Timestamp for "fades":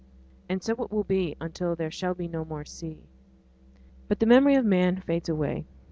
5.01-5.29